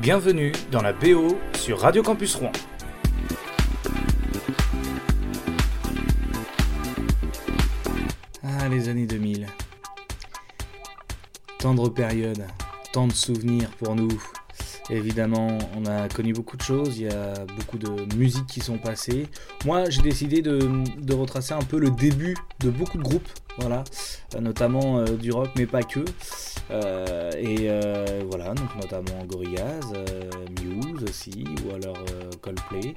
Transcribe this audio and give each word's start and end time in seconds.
Bienvenue 0.00 0.52
dans 0.72 0.80
la 0.80 0.94
BO 0.94 1.36
sur 1.52 1.80
Radio 1.80 2.02
Campus 2.02 2.34
Rouen. 2.34 2.52
Ah, 8.42 8.66
les 8.70 8.88
années 8.88 9.04
2000. 9.04 9.46
Tendre 11.58 11.90
période, 11.90 12.46
tant 12.94 13.08
de 13.08 13.12
souvenirs 13.12 13.68
pour 13.78 13.94
nous. 13.94 14.08
Évidemment, 14.88 15.58
on 15.76 15.84
a 15.84 16.08
connu 16.08 16.32
beaucoup 16.32 16.56
de 16.56 16.62
choses, 16.62 16.96
il 16.96 17.04
y 17.04 17.08
a 17.10 17.34
beaucoup 17.56 17.76
de 17.76 18.16
musiques 18.16 18.46
qui 18.46 18.60
sont 18.60 18.78
passées. 18.78 19.28
Moi, 19.66 19.90
j'ai 19.90 20.00
décidé 20.00 20.40
de, 20.40 21.12
retracer 21.12 21.52
un 21.52 21.60
peu 21.62 21.78
le 21.78 21.90
début 21.90 22.38
de 22.60 22.70
beaucoup 22.70 22.96
de 22.96 23.02
groupes, 23.02 23.28
voilà, 23.58 23.84
euh, 24.34 24.40
notamment 24.40 24.98
euh, 24.98 25.04
du 25.16 25.30
rock, 25.30 25.50
mais 25.56 25.66
pas 25.66 25.82
que. 25.82 26.00
Euh, 26.72 27.30
et 27.36 27.68
euh, 27.68 28.22
voilà, 28.28 28.54
donc 28.54 28.74
notamment 28.76 29.24
Gorillaz, 29.26 29.80
euh, 29.94 30.30
Muse 30.62 31.04
aussi, 31.08 31.44
ou 31.66 31.74
alors 31.74 31.98
euh, 32.12 32.30
Coldplay, 32.40 32.94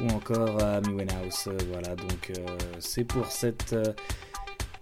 ou 0.00 0.08
encore 0.08 0.62
Amy 0.62 0.94
Winehouse. 0.94 1.48
voilà, 1.70 1.94
donc 1.94 2.32
c'est 2.78 3.04
pour 3.04 3.26
cette 3.26 3.76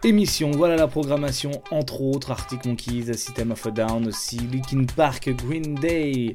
émission. 0.03 0.51
Voilà 0.53 0.77
la 0.77 0.89
programmation, 0.89 1.51
entre 1.71 2.01
autres 2.01 2.31
Arctic 2.31 2.65
Monkeys, 2.65 3.13
System 3.15 3.53
of 3.53 3.67
a 3.67 3.71
Down 3.71 4.07
aussi, 4.07 4.39
Linkin 4.39 4.85
Park, 4.97 5.31
Green 5.37 5.75
Day. 5.75 6.35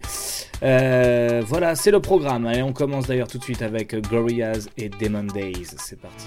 Voilà, 0.61 1.75
c'est 1.75 1.91
le 1.91 1.99
programme. 1.99 2.45
Allez, 2.45 2.61
on 2.61 2.73
commence 2.73 3.07
d'ailleurs 3.07 3.27
tout 3.27 3.39
de 3.39 3.43
suite 3.43 3.61
avec 3.61 3.95
Gorillaz 4.09 4.67
et 4.77 4.89
Demon 4.89 5.23
Days. 5.23 5.67
C'est 5.77 5.99
parti. 5.99 6.25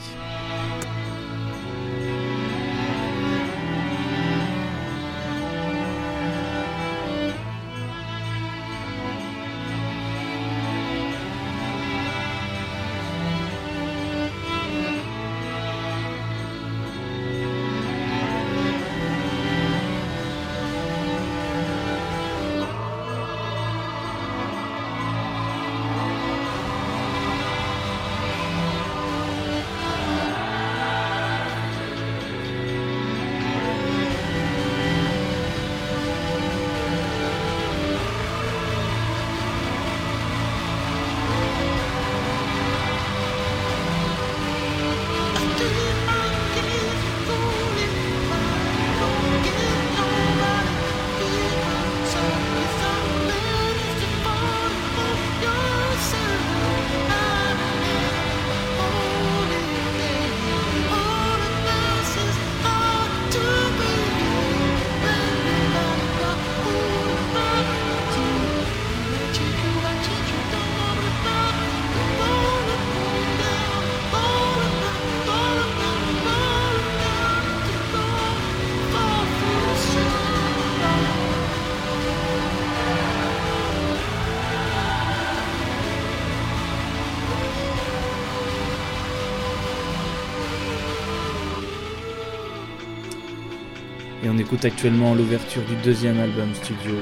Écoute 94.48 94.64
actuellement 94.64 95.14
l'ouverture 95.14 95.62
du 95.64 95.76
deuxième 95.82 96.18
album 96.18 96.54
studio, 96.54 96.94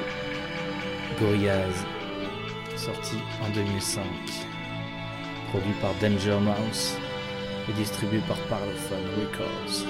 Gorillaz, 1.21 1.87
sorti 2.75 3.15
en 3.41 3.49
2005, 3.55 4.03
produit 5.51 5.73
par 5.81 5.95
Danger 6.01 6.41
Mouse 6.41 6.99
et 7.69 7.73
distribué 7.75 8.19
par 8.27 8.37
Parlophone 8.49 8.99
Records. 9.21 9.87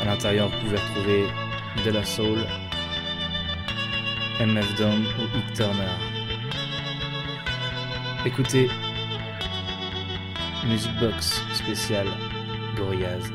À 0.00 0.06
l'intérieur, 0.06 0.48
vous 0.48 0.56
pouvez 0.64 0.78
retrouver 0.78 1.26
De 1.84 1.90
La 1.90 2.04
Soul, 2.06 2.38
MF 4.40 4.76
Doom 4.78 5.04
ou 5.18 5.36
Ike 5.36 5.52
Turner. 5.52 5.92
Écoutez, 8.24 8.70
Music 10.66 10.92
Box 11.00 11.42
spécial 11.52 12.06
Gorillaz. 12.78 13.30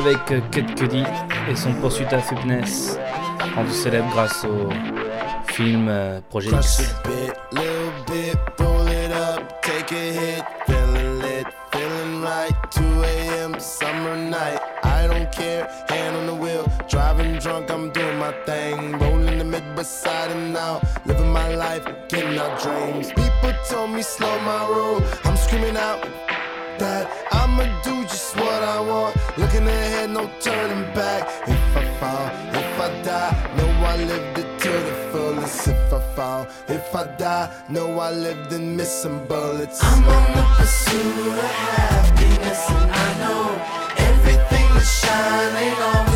avec 0.00 0.50
Kurt 0.50 0.74
Cudi 0.74 1.04
et 1.48 1.56
son 1.56 1.72
poursuite 1.74 2.12
à 2.12 2.20
Fitness, 2.20 2.98
rendu 3.54 3.70
célèbre 3.70 4.08
grâce 4.10 4.44
au 4.44 4.68
film 5.52 5.88
euh, 5.88 6.20
Projet 6.28 6.50
X. 6.50 6.94
beside 19.80 20.30
him 20.30 20.52
now. 20.52 20.78
Living 21.06 21.32
my 21.32 21.54
life, 21.56 21.84
getting 22.08 22.38
out 22.38 22.60
dreams. 22.60 23.08
People 23.12 23.52
told 23.70 23.90
me 23.90 24.02
slow 24.02 24.38
my 24.40 24.68
roll. 24.68 25.02
I'm 25.24 25.36
screaming 25.38 25.76
out. 25.76 26.29
that. 26.80 27.04
I'ma 27.30 27.64
do 27.84 28.02
just 28.04 28.34
what 28.36 28.62
I 28.62 28.80
want. 28.80 29.14
Looking 29.38 29.66
ahead, 29.68 30.10
no 30.10 30.30
turning 30.40 30.86
back. 30.94 31.22
If 31.46 31.76
I 31.76 31.84
fall, 32.00 32.26
if 32.60 32.80
I 32.86 32.88
die, 33.02 33.32
know 33.56 33.70
I 33.92 33.96
lived 33.96 34.38
it 34.38 34.50
to 34.62 34.70
the 34.88 34.96
fullest. 35.12 35.68
If 35.68 35.92
I 35.92 36.00
fall, 36.16 36.46
if 36.68 36.94
I 36.94 37.04
die, 37.16 37.50
know 37.68 38.00
I 38.00 38.10
lived 38.10 38.52
in 38.52 38.76
missing 38.76 39.24
bullets. 39.26 39.78
I'm 39.82 40.04
on 40.16 40.26
the 40.36 40.44
pursuit 40.56 41.26
of 41.28 41.50
happiness, 41.68 42.62
and 42.70 42.90
I 43.06 43.08
know 43.22 43.44
everything 44.08 44.66
that's 44.74 44.92
shining 45.00 45.74
on. 45.82 46.09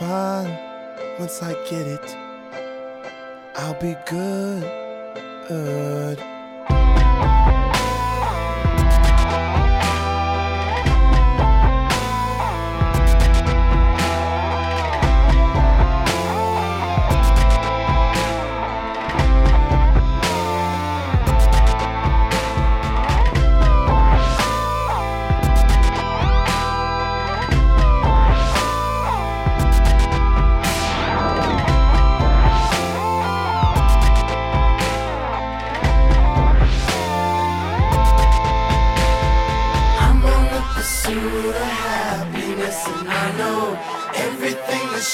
fine 0.00 0.58
once 1.18 1.42
I 1.42 1.52
get 1.68 1.86
it. 1.86 2.16
I'll 3.54 3.74
be 3.74 3.94
good. 4.06 4.64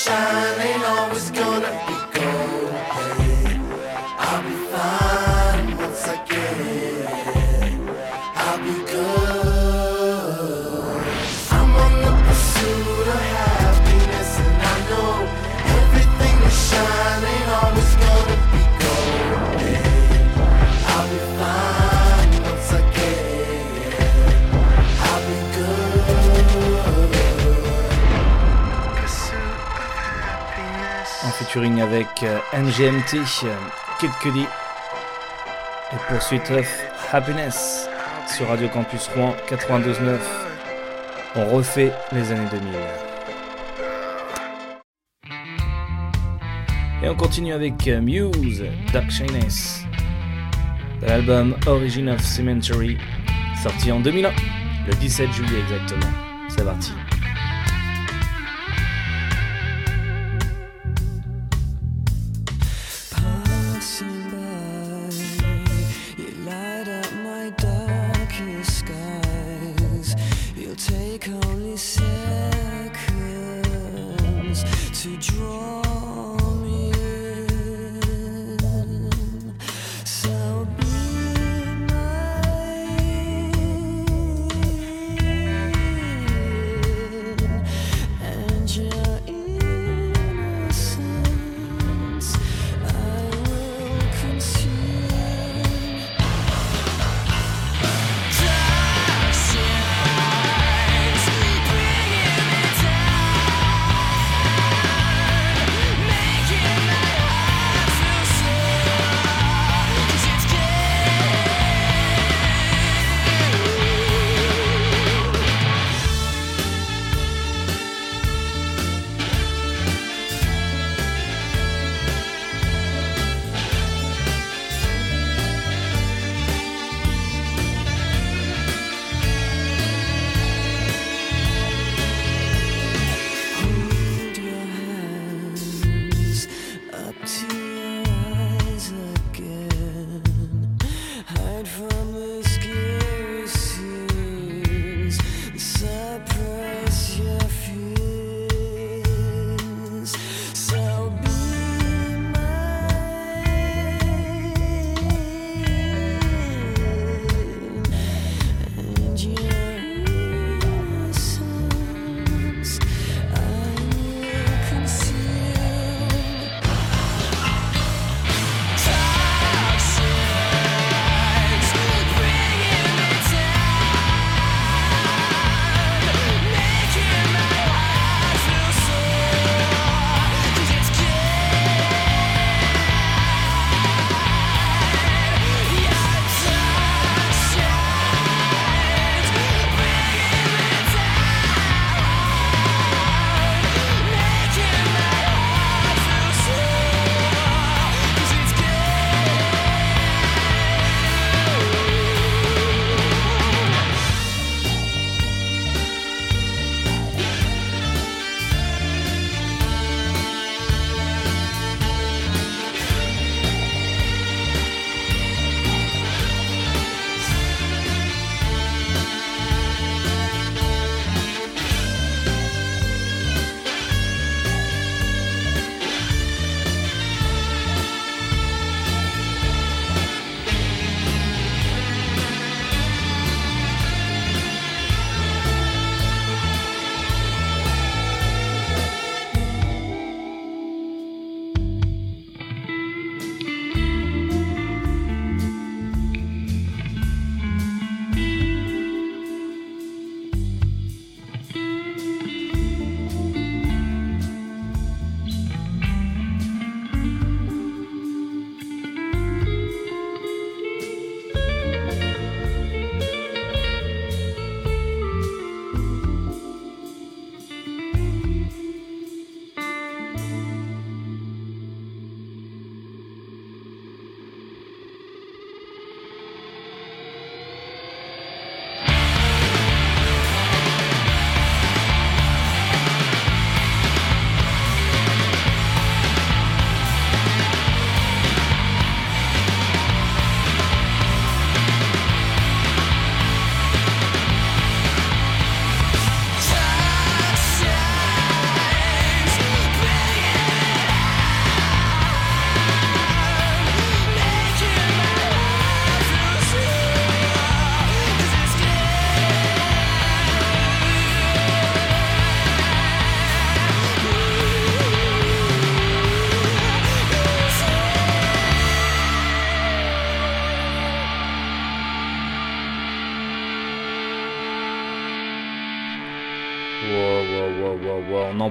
shine 0.06 0.60
ain't 0.60 0.84
always 0.84 1.30
gonna 1.32 1.85
avec 31.56 32.22
euh, 32.22 32.38
NGMT, 32.52 33.14
euh, 33.44 33.56
Kid 33.98 34.10
Cudi 34.20 34.42
et 34.42 35.96
poursuite 36.06 36.50
of 36.50 36.68
Happiness 37.10 37.88
sur 38.28 38.48
Radio 38.48 38.68
Campus 38.68 39.08
Rouen 39.14 39.34
92.9. 39.48 40.18
On 41.36 41.46
refait 41.46 41.92
les 42.12 42.30
années 42.30 42.48
2000. 42.50 42.72
Et 47.02 47.08
on 47.08 47.14
continue 47.14 47.54
avec 47.54 47.88
euh, 47.88 48.02
Muse, 48.02 48.62
Dark 48.92 49.10
Shyness, 49.10 49.82
de 51.00 51.06
l'album 51.06 51.56
Origin 51.66 52.10
of 52.10 52.20
Cemetery, 52.20 52.98
sorti 53.62 53.90
en 53.90 54.00
2001, 54.00 54.30
le 54.88 54.92
17 54.92 55.32
juillet 55.32 55.60
exactement. 55.60 56.12
C'est 56.50 56.66
parti. 56.66 56.92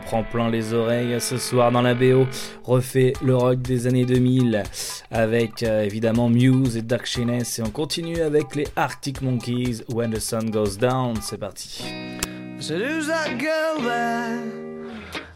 Prend 0.05 0.24
plein 0.24 0.50
les 0.50 0.74
oreilles 0.74 1.19
ce 1.19 1.38
soir 1.38 1.71
dans 1.71 1.81
la 1.81 1.95
BO. 1.95 2.27
Refait 2.63 3.13
le 3.24 3.35
rock 3.35 3.62
des 3.62 3.88
années 3.88 4.05
2000 4.05 4.63
avec 5.12 5.63
euh, 5.63 5.83
évidemment 5.83 6.29
Muse 6.29 6.77
et 6.77 6.81
Dark 6.81 7.05
Shiness 7.05 7.59
et 7.59 7.63
on 7.63 7.69
continue 7.69 8.21
avec 8.21 8.55
les 8.55 8.67
Arctic 8.75 9.21
Monkeys 9.21 9.83
When 9.89 10.12
the 10.12 10.19
Sun 10.19 10.51
Goes 10.51 10.77
Down. 10.79 11.15
C'est 11.21 11.39
parti. 11.39 11.83
So 12.59 12.75
who's 12.75 13.07
that 13.07 13.38
girl 13.38 13.83
there? 13.83 14.39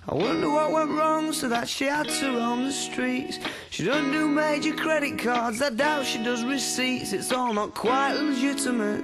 I 0.07 0.15
wonder 0.15 0.49
what 0.49 0.71
went 0.71 0.91
wrong 0.91 1.33
so 1.33 1.49
that 1.49 1.67
she 1.67 1.85
had 1.85 2.07
to 2.07 2.31
roam 2.31 2.65
the 2.65 2.71
streets. 2.71 3.39
She 3.69 3.83
doesn't 3.83 4.11
do 4.11 4.27
major 4.27 4.73
credit 4.73 5.19
cards, 5.19 5.61
I 5.61 5.69
doubt 5.69 6.05
she 6.05 6.23
does 6.23 6.43
receipts. 6.43 7.13
It's 7.13 7.31
all 7.31 7.53
not 7.53 7.75
quite 7.75 8.13
legitimate. 8.13 9.03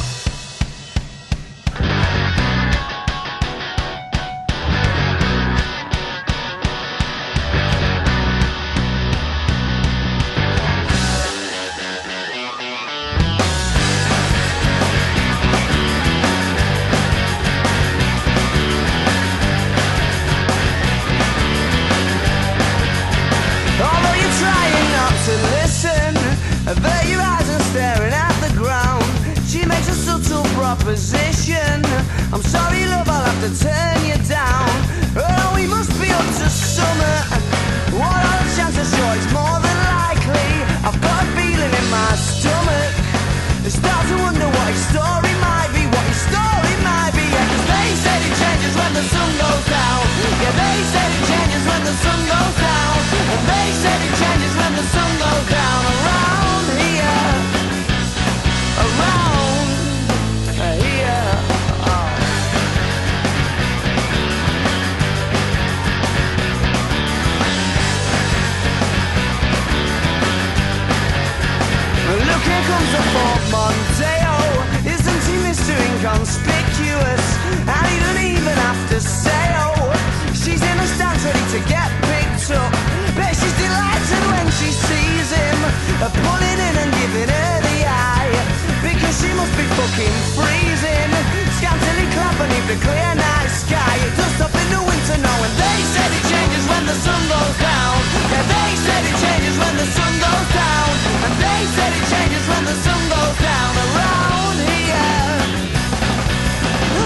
Giving 87.11 87.27
her 87.27 87.59
the 87.59 87.77
eye. 87.83 88.31
Because 88.79 89.15
she 89.19 89.27
must 89.35 89.51
be 89.59 89.67
fucking 89.75 90.15
freezing. 90.35 91.11
Scantily 91.59 92.07
clad 92.15 92.35
beneath 92.39 92.67
the 92.71 92.77
clear 92.79 93.11
night 93.15 93.51
sky. 93.51 93.95
It 94.07 94.15
does 94.15 94.31
stop 94.39 94.53
in 94.55 94.67
the 94.71 94.79
winter 94.79 95.17
now, 95.19 95.37
and 95.43 95.55
they 95.59 95.79
said 95.91 96.07
it 96.07 96.23
changes 96.31 96.63
when 96.71 96.83
the 96.87 96.95
sun 96.95 97.21
goes 97.27 97.57
down. 97.59 97.95
Yeah, 98.31 98.43
they 98.47 98.71
said 98.85 99.03
it 99.11 99.17
changes 99.19 99.55
when 99.59 99.75
the 99.75 99.87
sun 99.91 100.13
goes 100.23 100.49
down. 100.55 100.89
And 101.27 101.33
they 101.35 101.61
said 101.75 101.91
it 101.99 102.05
changes 102.07 102.43
when 102.47 102.63
the 102.63 102.77
sun 102.79 103.01
goes 103.11 103.37
down 103.43 103.71
around 103.85 104.57
here. 104.71 105.19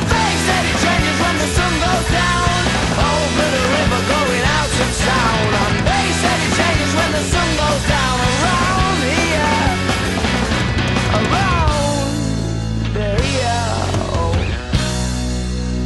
They 0.06 0.32
said 0.46 0.64
it 0.70 0.78
changes 0.86 1.18
when 1.18 1.36
the 1.42 1.50
sun 1.50 1.74
goes 1.82 2.08
down 2.14 2.62
over 2.94 3.48
the 3.58 3.64
river 3.74 4.02
going 4.06 4.46
out 4.54 4.70
of 4.70 4.90
town. 5.02 5.46
And 5.66 5.76
they 5.82 6.08
said 6.22 6.38
it 6.46 6.54
changes 6.62 6.92
when 6.94 7.10
the 7.18 7.24
sun 7.34 7.55
Around 11.16 12.96
here. 12.96 13.62
Oh. 14.14 14.34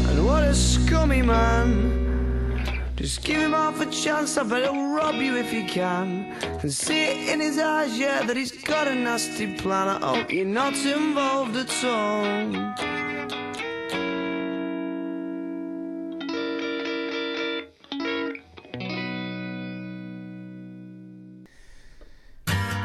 And 0.09 0.25
what 0.25 0.43
a 0.43 0.53
scummy 0.55 1.21
man. 1.21 1.99
Just 2.95 3.23
give 3.23 3.39
him 3.39 3.53
half 3.53 3.79
a 3.79 3.85
chance, 3.85 4.37
I 4.37 4.43
bet 4.43 4.63
he'll 4.63 4.93
rob 4.93 5.15
you 5.15 5.37
if 5.37 5.51
he 5.51 5.63
can. 5.63 6.35
And 6.61 6.73
see 6.73 7.05
it 7.05 7.29
in 7.29 7.39
his 7.39 7.57
eyes, 7.57 7.97
yeah, 7.97 8.25
that 8.25 8.35
he's 8.35 8.51
got 8.51 8.87
a 8.87 8.95
nasty 8.95 9.55
plan. 9.55 9.87
I 9.87 9.99
hope 10.05 10.33
you're 10.33 10.45
not 10.45 10.75
involved 10.85 11.55
at 11.55 11.83
all. 11.85 12.98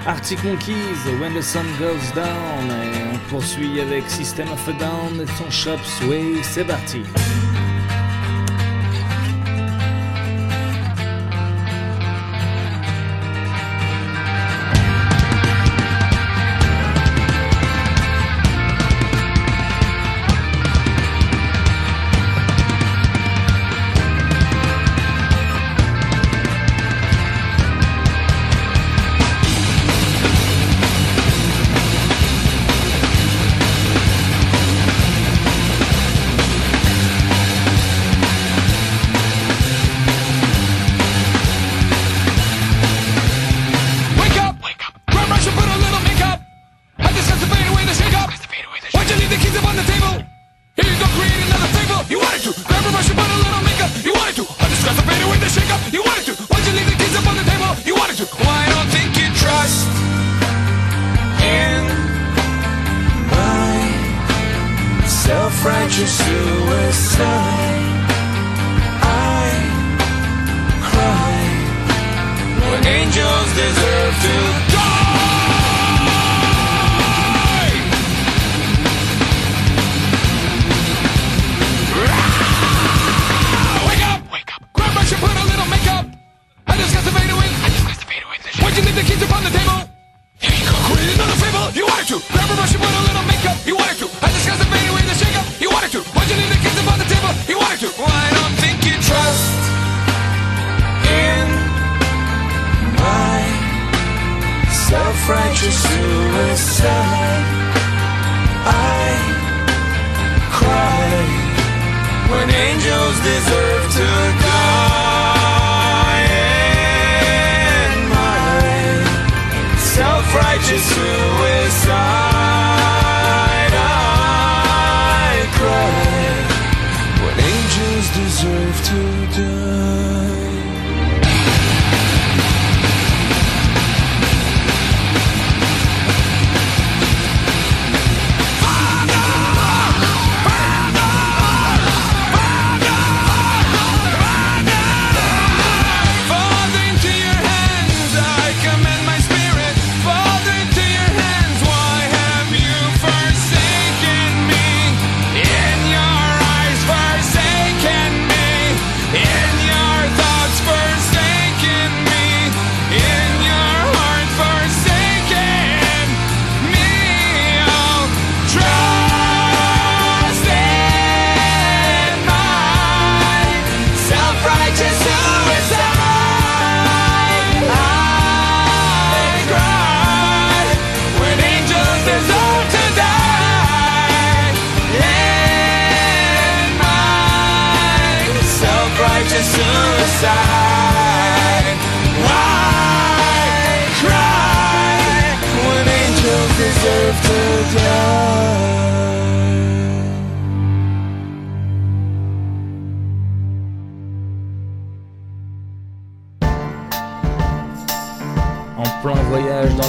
Arctic 0.07 0.45
Monkeys, 0.45 0.99
When 1.19 1.35
the 1.35 1.43
Sun 1.43 1.67
Goes 1.79 2.13
Down. 2.15 2.71
Et 2.71 3.15
on 3.15 3.19
poursuit 3.31 3.81
avec 3.81 4.09
System 4.09 4.49
of 4.53 4.69
a 4.69 4.73
Down 4.73 5.21
et 5.21 5.27
son 5.39 5.51
Shop 5.51 5.79
Sway. 5.83 6.43
C'est 6.43 6.65
parti. 6.65 7.03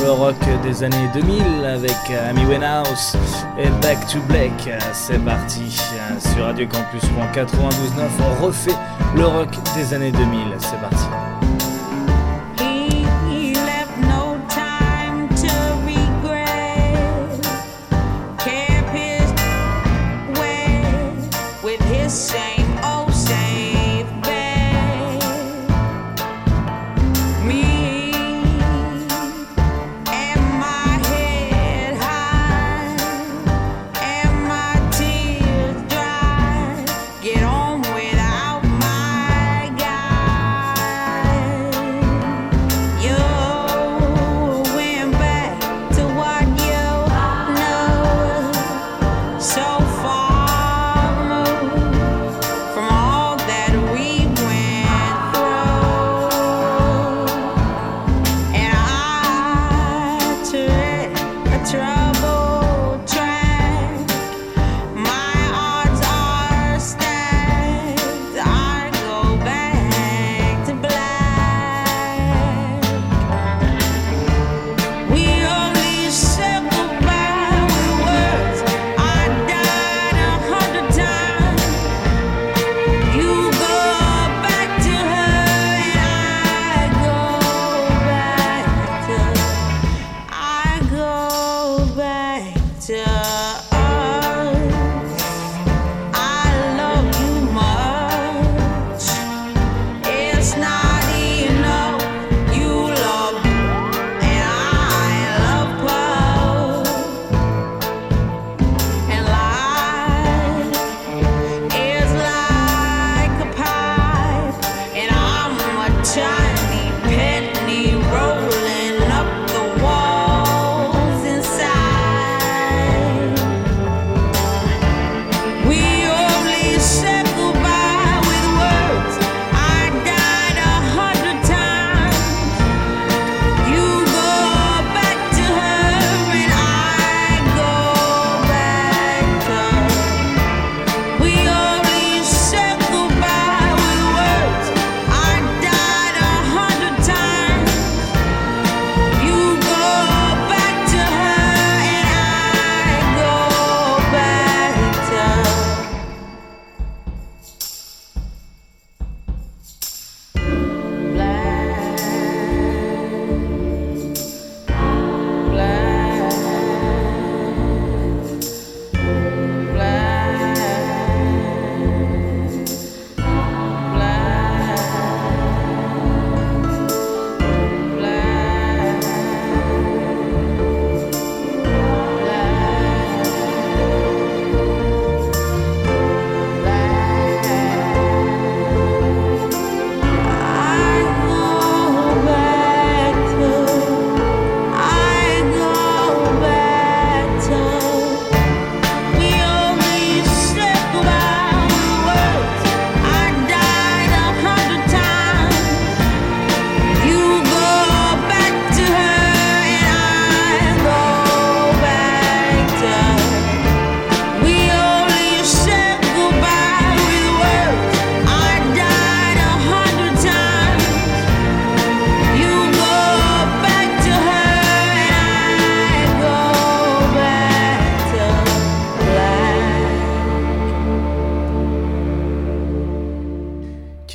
le 0.05 0.11
rock 0.11 0.35
des 0.61 0.83
années 0.83 1.09
2000 1.15 1.65
avec 1.65 1.91
euh, 2.11 2.29
Amy 2.29 2.45
Winehouse 2.45 3.17
et 3.57 3.69
Back 3.81 4.05
to 4.07 4.19
Black. 4.27 4.69
C'est 4.93 5.17
parti 5.25 5.75
euh, 5.95 6.19
sur 6.19 6.45
Radio 6.45 6.67
Campus 6.67 7.03
92.9, 7.33 8.03
on 8.19 8.45
refait 8.45 8.75
le 9.15 9.25
rock 9.25 9.49
des 9.75 9.93
années 9.95 10.11
2000. 10.11 10.39
C'est 10.59 10.79
parti. 10.79 11.05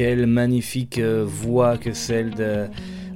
Quelle 0.00 0.26
magnifique 0.26 0.96
euh, 0.96 1.26
voix 1.26 1.76
que 1.76 1.92
celle 1.92 2.30
de 2.30 2.68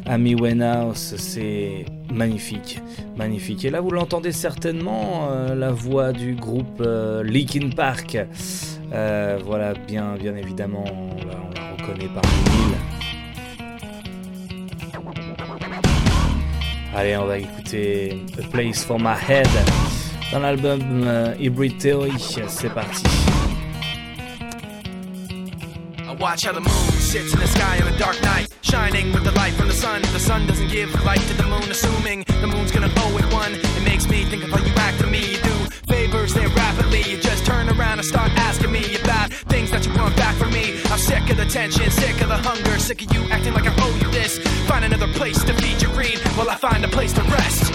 Amy 0.04 0.34
Winehouse, 0.34 1.14
c'est 1.16 1.86
magnifique, 2.12 2.78
magnifique. 3.16 3.64
Et 3.64 3.70
là, 3.70 3.80
vous 3.80 3.90
l'entendez 3.90 4.32
certainement, 4.32 5.30
euh, 5.30 5.54
la 5.54 5.72
voix 5.72 6.12
du 6.12 6.34
groupe 6.34 6.82
euh, 6.82 7.22
Linkin 7.24 7.70
Park. 7.74 8.18
Euh, 8.92 9.38
voilà, 9.46 9.72
bien, 9.72 10.16
bien 10.20 10.36
évidemment, 10.36 10.84
on 10.84 11.26
la, 11.26 11.36
on 11.36 11.50
la 11.58 11.72
reconnaît 11.72 12.10
parmi 12.12 12.36
mille. 12.50 12.76
Allez, 16.94 17.16
on 17.16 17.24
va 17.24 17.38
écouter 17.38 18.18
A 18.38 18.42
Place 18.48 18.84
for 18.84 19.00
My 19.00 19.16
Head 19.26 19.48
dans 20.30 20.40
l'album 20.40 20.82
Hybrid 21.40 21.78
Theory. 21.78 22.12
C'est 22.46 22.74
parti. 22.74 23.04
Watch 26.24 26.46
how 26.46 26.52
the 26.52 26.60
moon 26.60 26.90
sits 27.04 27.34
in 27.34 27.38
the 27.38 27.46
sky 27.46 27.78
on 27.82 27.86
a 27.92 27.98
dark 27.98 28.16
night, 28.22 28.48
shining 28.62 29.12
with 29.12 29.24
the 29.24 29.32
light 29.32 29.52
from 29.52 29.68
the 29.68 29.74
sun. 29.74 30.00
The 30.00 30.18
sun 30.18 30.46
doesn't 30.46 30.68
give 30.68 30.88
light 31.04 31.20
to 31.20 31.34
the 31.34 31.42
moon, 31.42 31.68
assuming 31.70 32.24
the 32.40 32.46
moon's 32.46 32.72
gonna 32.72 32.88
owe 32.96 33.18
it 33.18 33.30
one. 33.30 33.52
It 33.52 33.84
makes 33.84 34.08
me 34.08 34.24
think 34.24 34.42
of 34.42 34.48
how 34.48 34.64
you 34.64 34.72
act 34.76 35.00
to 35.00 35.06
me. 35.06 35.20
You 35.32 35.36
do 35.42 35.54
favors 35.86 36.32
there 36.32 36.48
rapidly. 36.48 37.02
You 37.02 37.18
just 37.20 37.44
turn 37.44 37.68
around 37.68 37.98
and 37.98 38.08
start 38.08 38.30
asking 38.40 38.72
me 38.72 38.96
about 39.02 39.34
things 39.52 39.70
that 39.72 39.84
you 39.84 39.92
want 39.92 40.16
back 40.16 40.34
from 40.36 40.50
me. 40.50 40.80
I'm 40.86 40.98
sick 40.98 41.28
of 41.28 41.36
the 41.36 41.44
tension, 41.44 41.90
sick 41.90 42.18
of 42.22 42.30
the 42.30 42.38
hunger, 42.38 42.78
sick 42.78 43.04
of 43.04 43.12
you 43.12 43.28
acting 43.30 43.52
like 43.52 43.66
I 43.66 43.74
owe 43.84 43.94
you 44.00 44.10
this. 44.10 44.38
Find 44.64 44.82
another 44.82 45.12
place 45.12 45.44
to 45.44 45.52
feed 45.52 45.82
your 45.82 45.92
greed 45.92 46.20
while 46.40 46.48
I 46.48 46.56
find 46.56 46.82
a 46.86 46.88
place 46.88 47.12
to 47.20 47.22
rest. 47.36 47.68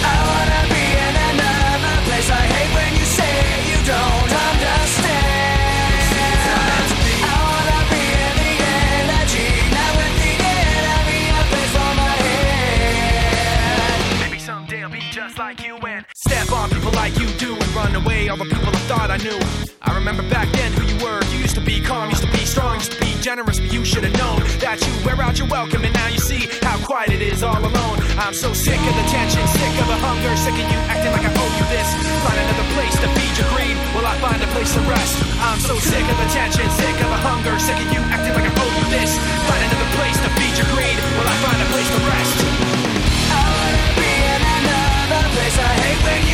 I 0.00 0.16
wanna 0.30 0.62
be 0.72 0.84
in 1.06 1.14
another 1.28 1.96
place. 2.08 2.30
I 2.30 2.40
hate 2.56 2.72
when 2.72 2.92
you 2.96 3.04
say 3.04 3.32
you 3.68 3.78
don't 3.84 4.32
understand. 4.32 5.05
Like 15.36 15.60
you 15.60 15.76
and 15.84 16.06
step 16.16 16.48
on 16.50 16.70
people 16.70 16.90
like 16.96 17.12
you 17.20 17.28
do 17.36 17.52
and 17.52 17.68
run 17.76 17.92
away 17.94 18.28
all 18.32 18.40
the 18.40 18.48
people 18.48 18.72
I 18.72 18.80
thought 18.88 19.10
I 19.12 19.20
knew. 19.20 19.36
I 19.84 19.92
remember 19.92 20.24
back 20.32 20.48
then 20.56 20.72
who 20.72 20.80
you 20.88 20.96
were. 21.04 21.20
You 21.28 21.44
used 21.44 21.54
to 21.60 21.60
be 21.60 21.76
calm, 21.76 22.08
used 22.08 22.24
to 22.24 22.32
be 22.32 22.40
strong, 22.48 22.80
used 22.80 22.96
to 22.96 23.00
be 23.04 23.12
generous, 23.20 23.60
but 23.60 23.68
you 23.68 23.84
should 23.84 24.08
have 24.08 24.16
known 24.16 24.40
that 24.64 24.80
you 24.80 24.88
wear 25.04 25.20
out 25.20 25.36
your 25.36 25.44
welcome 25.52 25.84
and 25.84 25.92
now 25.92 26.08
you 26.08 26.16
see 26.16 26.48
how 26.64 26.80
quiet 26.80 27.12
it 27.12 27.20
is 27.20 27.44
all 27.44 27.60
alone. 27.60 27.96
I'm 28.16 28.32
so 28.32 28.56
sick 28.56 28.80
of 28.80 28.94
the 28.96 29.06
tension, 29.12 29.44
sick 29.60 29.76
of 29.76 29.86
the 29.92 30.00
hunger, 30.00 30.32
sick 30.40 30.56
of 30.56 30.66
you 30.72 30.80
acting 30.88 31.12
like 31.12 31.28
I 31.28 31.32
owe 31.36 31.52
you 31.52 31.66
this. 31.68 31.88
Find 32.24 32.38
another 32.40 32.68
place 32.72 32.96
to 32.96 33.08
feed 33.12 33.34
your 33.36 33.48
greed 33.52 33.76
while 33.92 34.08
I 34.08 34.16
find 34.24 34.40
a 34.40 34.48
place 34.56 34.72
to 34.72 34.80
rest. 34.88 35.20
I'm 35.44 35.60
so 35.60 35.76
sick 35.76 36.06
of 36.08 36.16
the 36.16 36.28
tension, 36.32 36.64
sick 36.80 36.96
of 36.96 37.12
the 37.12 37.20
hunger, 37.20 37.60
sick 37.60 37.76
of 37.76 37.88
you 37.92 38.00
acting 38.08 38.32
like 38.32 38.48
I 38.48 38.52
owe 38.56 38.72
you 38.72 38.86
this. 38.88 39.12
Find 39.20 39.62
another 39.68 39.90
place 40.00 40.16
to 40.16 40.30
feed 40.40 40.54
your 40.56 40.68
greed 40.72 40.96
while 41.20 41.28
I 41.28 41.36
find 41.44 41.60
a 41.60 41.68
place 41.76 41.90
to 41.92 42.00
rest. 42.08 42.45
I 45.58 45.74
hate 45.80 46.02
when 46.04 46.25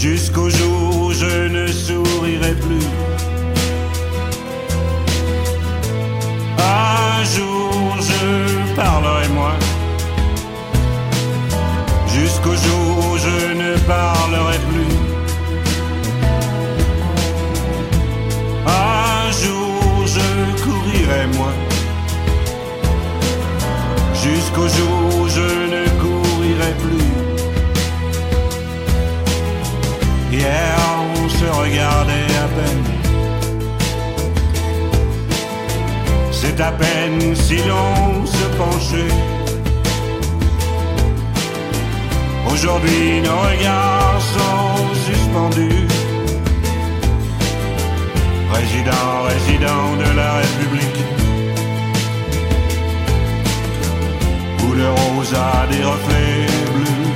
Jusqu'au 0.00 0.48
jour 0.48 0.96
où 0.96 1.12
je 1.12 1.48
ne 1.48 1.66
sourirai 1.66 2.54
plus. 2.54 2.86
Un 6.56 7.24
jour 7.24 7.67
C'est 36.58 36.64
à 36.64 36.72
peine 36.72 37.36
si 37.36 37.56
l'on 37.68 38.26
se 38.26 38.44
penchait. 38.56 39.14
Aujourd'hui 42.52 43.20
nos 43.22 43.38
regards 43.48 44.20
sont 44.20 44.94
suspendus. 45.06 45.86
Résident, 48.52 49.22
résident 49.28 49.96
de 50.02 50.16
la 50.16 50.32
République. 50.38 51.00
Le 54.74 54.90
rose 54.90 55.34
a 55.34 55.66
des 55.72 55.84
reflets 55.84 56.46
bleus. 56.74 57.08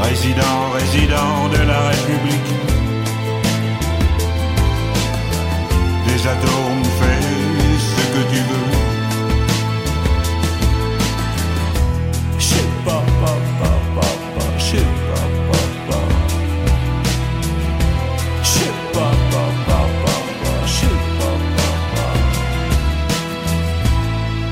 Résident, 0.00 0.58
résident 0.74 1.48
de 1.54 1.62
la 1.66 1.80
République. 1.88 2.77
j'adore, 6.28 6.70
on 6.80 6.84
fait 7.00 7.22
ce 7.88 8.02
que 8.14 8.22
tu 8.32 8.40
veux. 8.50 8.70
Je 12.38 12.44
sais 12.44 12.70
pas, 12.84 13.02
pas, 13.22 13.38
pas, 13.60 13.78
pas, 13.94 14.14
pas, 14.34 14.50
je 14.58 14.64
sais 14.70 14.88
pas, 15.08 15.26
pas, 15.48 15.66
pas. 15.88 16.06
Je 18.50 18.66
pas, 18.94 19.14
pas, 19.32 19.50
pas, 19.68 19.86
pas, 20.02 20.20
pas, 20.42 20.60
je. 20.76 20.90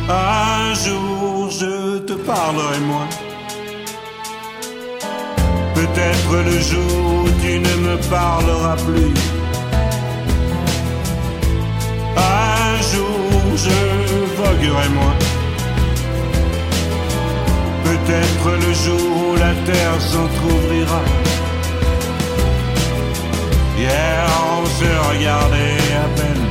Un 0.08 0.74
jour, 0.84 1.50
je 1.50 1.98
te 1.98 2.12
parlerai 2.12 2.80
moi. 2.80 3.06
Peut-être 5.74 6.32
le 6.50 6.58
jour 6.70 7.24
où 7.24 7.28
tu 7.42 7.58
ne 7.58 7.74
me 7.86 7.96
parleras 8.08 8.76
plus. 8.76 9.35
Voguerai 14.66 14.88
moins. 14.90 15.14
Peut-être 17.84 18.50
le 18.66 18.72
jour 18.74 19.28
où 19.28 19.36
la 19.36 19.54
terre 19.64 20.00
s'entr'ouvrira. 20.00 21.02
Hier 23.78 24.26
on 24.58 24.66
se 24.66 24.90
regardait 25.08 25.78
à 26.04 26.08
peine. 26.18 26.46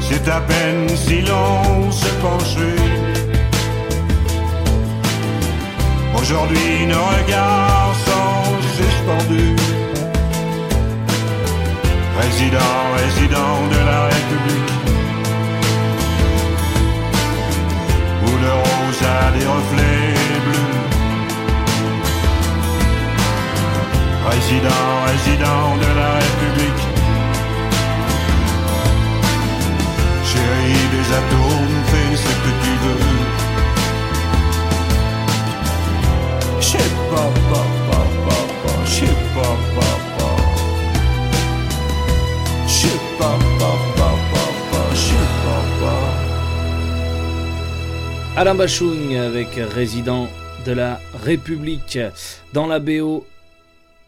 C'est 0.00 0.28
à 0.28 0.40
peine 0.40 0.88
si 0.96 1.20
l'on 1.22 1.90
se 1.90 2.08
penchait. 2.22 2.82
Aujourd'hui 6.18 6.86
nos 6.86 7.06
regards 7.18 7.94
sont 8.06 8.60
suspendus. 8.76 9.56
Résident, 12.20 12.74
résident 12.96 13.66
de 13.70 13.86
la 13.86 14.04
République. 14.04 14.73
Le 18.44 18.52
rose 18.52 19.02
a 19.02 19.30
des 19.36 19.46
reflets 19.56 20.14
bleus. 20.46 20.78
Résident, 24.30 24.92
résident 25.12 25.66
de 25.84 25.90
la 26.00 26.10
République. 26.22 26.84
Chérie 30.30 30.86
des 30.94 31.06
atomes, 31.20 31.78
fais 31.90 32.12
ce 32.24 32.32
que 32.42 32.52
tu 32.62 32.72
veux. 32.84 33.04
Pas, 37.14 37.30
pas, 37.50 37.68
pas, 37.88 38.06
pas, 38.26 38.44
pas, 38.62 38.80
je 38.84 38.90
sais 38.90 39.16
pas, 39.34 39.56
pas, 39.76 39.96
pas. 40.18 40.38
Je 42.66 42.88
Alain 48.36 48.56
Bachung 48.56 49.14
avec 49.14 49.54
Résident 49.54 50.28
de 50.66 50.72
la 50.72 51.00
République. 51.22 52.00
Dans 52.52 52.66
la 52.66 52.80
BO 52.80 53.24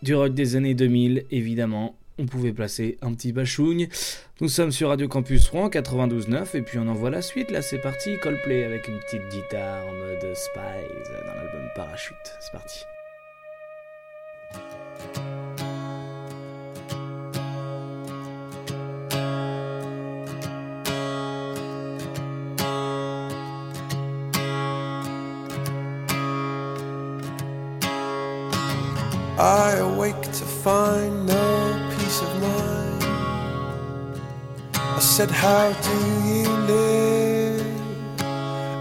du 0.02 0.16
rock 0.16 0.34
des 0.34 0.56
années 0.56 0.74
2000 0.74 1.26
évidemment 1.30 1.94
on 2.18 2.26
pouvait 2.26 2.52
placer 2.52 2.98
un 3.02 3.14
petit 3.14 3.32
Bachung. 3.32 3.86
Nous 4.40 4.48
sommes 4.48 4.72
sur 4.72 4.88
Radio 4.88 5.06
Campus 5.06 5.48
Rouen 5.50 5.68
92.9 5.68 6.56
et 6.56 6.62
puis 6.62 6.78
on 6.78 6.88
envoie 6.88 7.10
la 7.10 7.22
suite. 7.22 7.52
Là 7.52 7.62
c'est 7.62 7.78
parti 7.78 8.18
Coldplay 8.20 8.64
avec 8.64 8.88
une 8.88 8.98
petite 8.98 9.28
guitare 9.30 9.86
en 9.86 9.92
mode 9.92 10.34
Spice 10.34 11.10
dans 11.24 11.34
l'album 11.34 11.68
Parachute. 11.76 12.16
C'est 12.40 12.52
parti 12.52 12.84
I 29.38 29.72
awake 29.72 30.22
to 30.22 30.44
find 30.64 31.27
no 31.27 31.94
peace 31.99 32.22
of 32.22 32.40
mind. 32.40 33.05
I 34.75 34.99
said, 34.99 35.31
How 35.31 35.72
do 35.72 35.99
you 36.27 36.49
live 36.72 37.66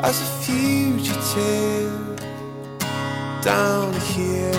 as 0.02 0.22
a 0.22 0.26
fugitive 0.46 2.16
down 3.44 3.92
here 4.00 4.54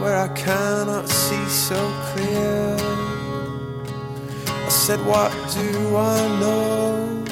where 0.00 0.16
I 0.16 0.28
cannot 0.28 1.08
see 1.08 1.44
so 1.48 1.90
clear? 2.14 2.76
I 4.46 4.68
said, 4.68 5.04
What 5.04 5.32
do 5.54 5.96
I 5.96 6.28
know? 6.38 7.24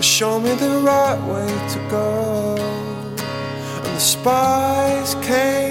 Show 0.00 0.40
me 0.40 0.52
the 0.54 0.80
right 0.82 1.20
way 1.32 1.46
to 1.46 1.78
go. 1.88 2.56
And 3.84 3.94
the 3.94 4.00
spies 4.00 5.14
came 5.24 5.69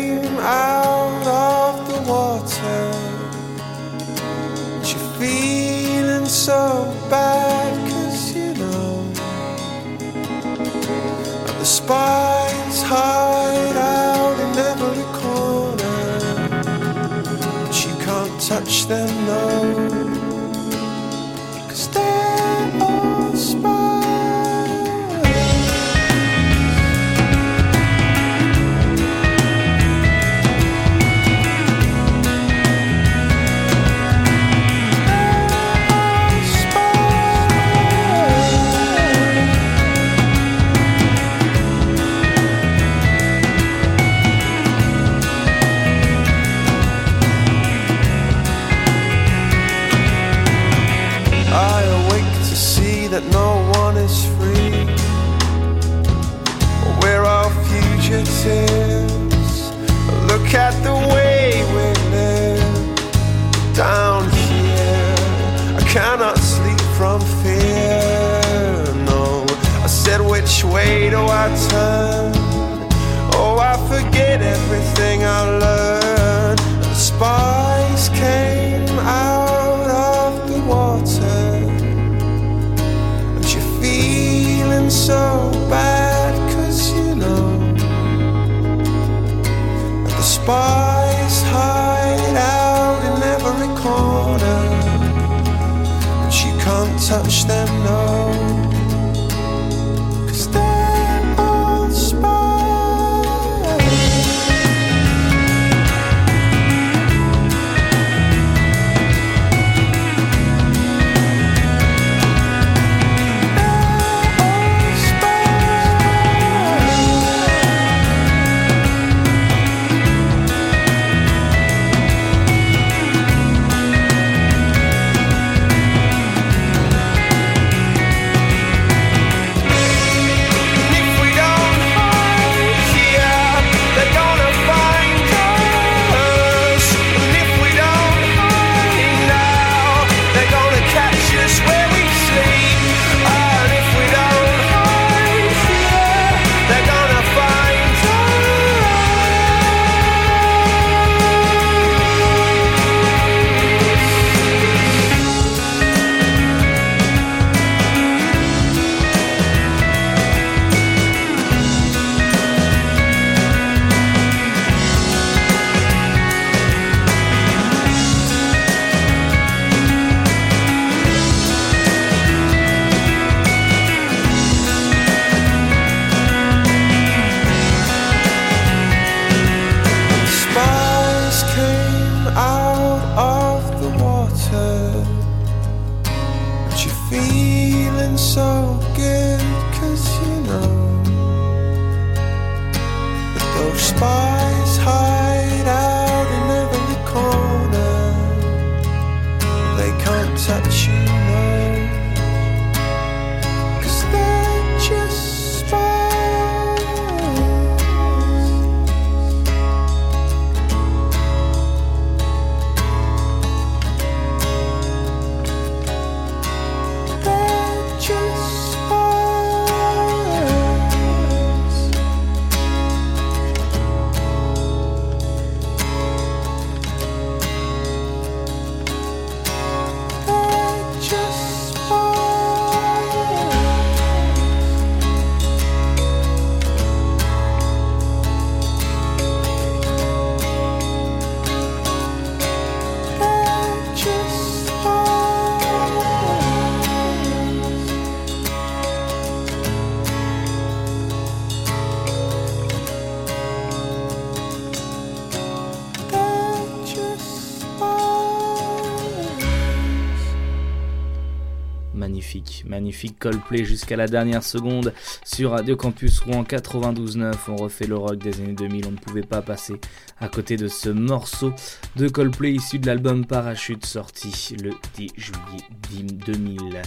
Magnifique, 262.89 263.19
Coldplay 263.19 263.65
jusqu'à 263.65 263.95
la 263.95 264.07
dernière 264.07 264.41
seconde 264.41 264.95
sur 265.23 265.51
Radio 265.51 265.75
Campus 265.75 266.21
Rouen 266.21 266.41
92.9. 266.41 267.35
On 267.49 267.55
refait 267.57 267.85
le 267.85 267.95
rock 267.95 268.17
des 268.17 268.41
années 268.41 268.53
2000. 268.53 268.87
On 268.87 268.91
ne 268.93 268.97
pouvait 268.97 269.21
pas 269.21 269.43
passer 269.43 269.75
à 270.19 270.27
côté 270.27 270.57
de 270.57 270.67
ce 270.67 270.89
morceau 270.89 271.53
de 271.97 272.07
Coldplay 272.07 272.53
issu 272.53 272.79
de 272.79 272.87
l'album 272.87 273.27
Parachute 273.27 273.85
sorti 273.85 274.55
le 274.59 274.71
10 274.95 275.11
juillet 275.17 276.03
2000. 276.25 276.81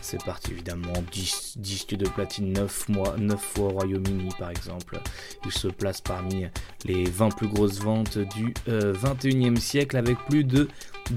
C'est 0.00 0.24
parti 0.24 0.52
évidemment, 0.52 0.92
10 1.10 1.54
disque 1.58 1.96
de 1.96 2.08
platine 2.08 2.52
9 2.52 2.88
mois, 2.90 3.16
9 3.18 3.40
fois 3.40 3.64
au 3.64 3.70
Royaume-Uni 3.70 4.28
par 4.38 4.50
exemple. 4.50 5.00
Il 5.44 5.50
se 5.50 5.66
place 5.66 6.00
parmi 6.00 6.46
les 6.84 7.04
20 7.06 7.30
plus 7.30 7.48
grosses 7.48 7.80
ventes 7.80 8.18
du 8.18 8.54
euh, 8.68 8.94
21e 8.94 9.56
siècle 9.56 9.96
avec 9.96 10.16
plus 10.28 10.44
de 10.44 10.68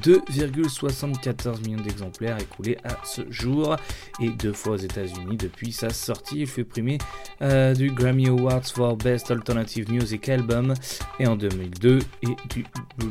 2,74 0.02 1.62
millions 1.66 1.82
d'exemplaires 1.82 2.38
écoulés 2.40 2.78
à 2.84 2.98
ce 3.04 3.22
jour 3.30 3.76
et 4.20 4.30
deux 4.30 4.54
fois 4.54 4.74
aux 4.74 4.78
États-Unis 4.78 5.38
depuis 5.38 5.72
sa 5.72 5.90
sortie. 5.90 6.42
Il 6.42 6.48
fut 6.48 6.66
primé 6.66 6.98
euh, 7.42 7.74
du 7.74 7.92
Grammy 7.92 8.28
Awards 8.28 8.66
for 8.66 8.98
Best 8.98 9.32
Alternative 9.32 9.92
Music 9.92 10.28
Album 10.30 10.74
et 11.20 11.28
en 11.28 11.36
2002 11.36 12.00
et 12.24 12.28
du 12.50 12.66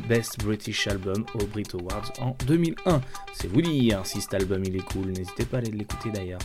Best 0.08 0.44
British 0.44 0.86
Album 0.86 1.24
au 1.34 1.46
Brit 1.46 1.68
Awards 1.74 2.12
en 2.20 2.36
2001. 2.46 3.00
C'est 3.32 3.48
vous 3.48 3.62
dire 3.62 4.00
si 4.04 4.20
cet 4.20 4.34
album 4.34 4.62
il 4.64 4.76
est 4.76 4.84
cool. 4.84 5.06
N'hésitez 5.06 5.44
pas 5.44 5.58
à 5.58 5.60
aller 5.60 5.70
l'écouter 5.70 6.10
d'ailleurs. 6.10 6.40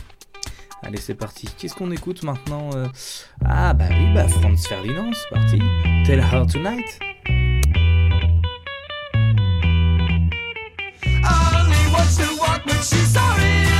Allez, 0.82 0.98
c'est 0.98 1.14
parti. 1.14 1.48
Qu'est-ce 1.58 1.74
qu'on 1.74 1.90
écoute 1.90 2.22
maintenant 2.22 2.70
euh? 2.74 2.86
Ah, 3.44 3.74
bah 3.74 3.86
oui, 3.90 4.14
bah 4.14 4.28
Franz 4.28 4.68
Ferdinand, 4.68 5.10
c'est 5.12 5.28
parti. 5.34 5.58
Tell 6.06 6.20
Her 6.20 6.46
Tonight. 6.46 7.00
Only 11.24 11.92
wants 11.92 12.16
to 12.16 12.36
walk 12.38 12.62
but 12.64 12.82
she's 12.84 13.08
sorry. 13.08 13.77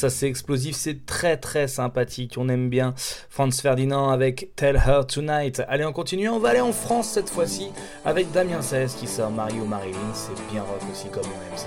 Ça 0.00 0.08
c'est 0.08 0.28
explosif, 0.28 0.74
c'est 0.76 1.04
très 1.04 1.36
très 1.36 1.68
sympathique, 1.68 2.36
on 2.38 2.48
aime 2.48 2.70
bien 2.70 2.94
Franz 3.28 3.60
Ferdinand 3.60 4.08
avec 4.08 4.48
Tell 4.56 4.76
Her 4.76 5.02
Tonight. 5.06 5.62
Allez, 5.68 5.84
on 5.84 5.92
continue, 5.92 6.30
on 6.30 6.38
va 6.38 6.50
aller 6.50 6.62
en 6.62 6.72
France 6.72 7.10
cette 7.10 7.28
fois-ci 7.28 7.68
avec 8.06 8.32
Damien 8.32 8.62
16 8.62 8.94
qui 8.94 9.06
sort 9.06 9.30
Mario 9.30 9.66
Marilyn, 9.66 9.98
c'est 10.14 10.32
bien 10.50 10.62
rock 10.62 10.80
aussi 10.90 11.08
comme 11.10 11.24
on 11.24 11.52
aime 11.52 11.58
ça. 11.58 11.66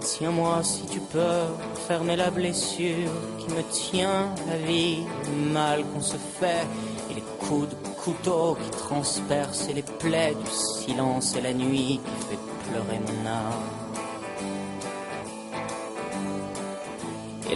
Tiens-moi 0.00 0.62
si 0.62 0.86
tu 0.86 1.00
peux, 1.00 1.44
fermer 1.86 2.16
la 2.16 2.30
blessure 2.30 3.10
qui 3.38 3.52
me 3.52 3.62
tient 3.70 4.34
la 4.48 4.56
vie, 4.56 5.00
le 5.26 5.52
mal 5.52 5.84
qu'on 5.84 6.00
se 6.00 6.16
fait, 6.16 6.64
et 7.10 7.14
les 7.14 7.24
coups 7.40 7.68
de 7.68 7.74
couteau 8.02 8.56
qui 8.64 8.70
transpercent 8.70 9.68
les 9.74 9.82
plaies 9.82 10.34
du 10.34 10.50
silence 10.50 11.36
et 11.36 11.42
la 11.42 11.52
nuit 11.52 12.00
qui 12.02 12.26
fait 12.28 12.70
pleurer 12.70 13.00
mon 13.00 13.28
âme. 13.28 13.85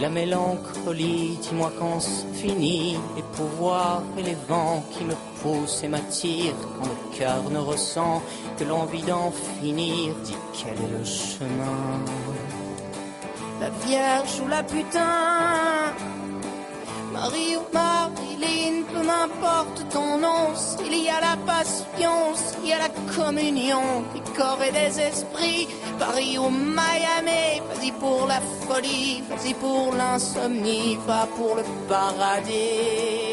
La 0.01 0.09
mélancolie, 0.09 1.37
dis-moi 1.43 1.71
quand 1.77 1.99
c'est 1.99 2.33
fini, 2.33 2.97
les 3.15 3.21
pouvoirs 3.37 4.01
et 4.17 4.23
les 4.23 4.37
vents 4.49 4.83
qui 4.91 5.03
me 5.03 5.13
poussent 5.41 5.83
et 5.83 5.87
m'attirent, 5.87 6.55
quand 6.79 6.87
le 6.87 7.17
cœur 7.17 7.49
ne 7.51 7.59
ressent 7.59 8.23
que 8.57 8.63
l'envie 8.63 9.03
d'en 9.03 9.31
finir, 9.31 10.15
dis 10.23 10.35
quel 10.57 10.73
est 10.73 10.97
le 10.97 11.05
chemin? 11.05 11.99
La 13.59 13.69
vierge 13.85 14.41
ou 14.43 14.47
la 14.47 14.63
putain. 14.63 15.93
Marie 17.13 17.57
ou 17.57 17.65
Marilyn, 17.71 18.50
peu 19.01 19.07
m'importe 19.07 19.89
ton 19.89 20.17
nom, 20.17 20.55
s'il 20.55 21.03
y 21.03 21.09
a 21.09 21.19
la 21.19 21.37
passion, 21.45 22.35
s'il 22.35 22.69
y 22.69 22.73
a 22.73 22.79
la 22.79 22.89
communion 23.15 24.03
des 24.13 24.21
corps 24.35 24.61
et 24.63 24.71
des 24.71 24.99
esprits, 24.99 25.67
Paris 25.99 26.37
ou 26.37 26.49
Miami, 26.49 27.61
vas-y 27.67 27.91
pour 27.91 28.27
la 28.27 28.41
folie, 28.67 29.23
vas-y 29.29 29.53
pour 29.55 29.93
l'insomnie, 29.95 30.97
va 31.07 31.27
pour 31.35 31.55
le 31.55 31.63
paradis. 31.87 33.30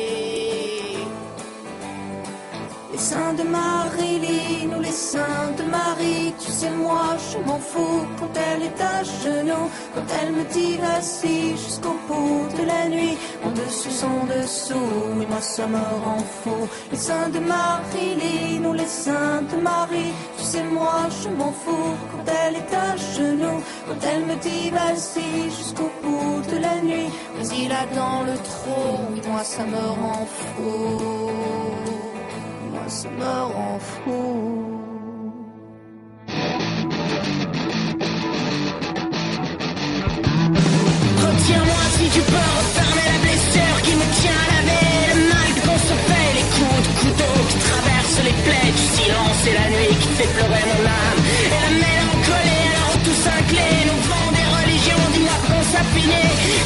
Les 2.98 3.04
seins 3.04 3.32
de 3.34 3.44
Marilyn 3.44 4.80
les 4.82 4.90
seins 4.90 5.52
de 5.56 5.62
Marie, 5.70 6.34
tu 6.36 6.50
sais 6.50 6.70
moi 6.70 7.16
je 7.30 7.38
m'en 7.46 7.60
fous. 7.60 8.04
Quand 8.18 8.34
elle 8.34 8.62
est 8.64 8.80
à 8.80 9.04
genoux, 9.04 9.68
quand 9.94 10.08
elle 10.20 10.32
me 10.32 10.44
dit 10.52 10.76
vas-y 10.78 11.56
jusqu'au 11.64 11.96
bout 12.08 12.48
de 12.58 12.64
la 12.66 12.88
nuit, 12.88 13.16
en 13.44 13.50
dessus 13.50 13.92
son 14.02 14.26
dessous, 14.26 15.22
et 15.22 15.26
moi 15.26 15.40
ça 15.40 15.68
me 15.68 15.84
rend 16.04 16.24
fou. 16.42 16.58
Les 16.90 16.98
seins 16.98 17.28
de 17.28 17.38
Marilyn 17.38 18.64
ou 18.68 18.72
les 18.72 18.92
seins 19.04 19.42
de 19.42 19.56
Marie, 19.62 20.12
tu 20.36 20.44
sais 20.44 20.64
moi 20.64 21.06
je 21.22 21.28
m'en 21.28 21.52
fous. 21.52 21.94
Quand 22.10 22.32
elle 22.42 22.56
est 22.56 22.74
à 22.74 22.96
genoux, 23.16 23.60
quand 23.86 24.00
elle 24.10 24.24
me 24.26 24.34
dit 24.46 24.70
vas-y 24.70 25.50
jusqu'au 25.56 25.90
bout 26.02 26.42
de 26.52 26.58
la 26.66 26.76
nuit, 26.82 27.10
vas-y 27.36 27.68
là 27.68 27.82
dans 27.94 28.22
le 28.28 28.36
trou, 28.50 28.82
et 29.16 29.28
moi 29.28 29.44
ça 29.44 29.62
me 29.64 29.84
rend 30.00 30.26
fou 30.36 31.87
ça 32.88 33.08
me 33.10 33.24
rend 33.24 33.78
fou. 33.78 34.80
Retiens-moi 41.22 41.82
si 41.96 42.08
tu 42.14 42.20
peux 42.20 42.48
refermer 42.58 43.06
la 43.12 43.18
blessure 43.24 43.78
qui 43.82 43.94
me 43.94 44.06
tient 44.20 44.32
à 44.32 44.48
la 44.54 44.60
veille, 44.68 45.06
le 45.12 45.20
mal 45.28 45.50
qu'on 45.64 45.78
se 45.88 45.96
fait, 46.08 46.28
les 46.38 46.48
coups 46.56 46.82
de 46.86 46.92
couteau 47.00 47.34
qui 47.50 47.58
traversent 47.58 48.24
les 48.24 48.36
plaies 48.44 48.72
du 48.72 48.86
silence 48.96 49.40
et 49.48 49.54
la 49.60 49.68
nuit 49.68 49.94
qui 50.00 50.08
fait 50.16 50.30
pleurer 50.36 50.64
mon 50.72 50.82
âme. 50.88 51.20
Et 51.44 51.60
la 51.66 51.72
mélancolie, 51.84 52.64
alors 52.72 52.96
tout 53.04 53.18
cinglé, 53.26 53.68
nous 53.84 54.00
vend 54.08 54.28
des 54.32 54.48
religions, 54.58 55.04
dis-moi 55.12 55.36
qu'on. 55.46 55.58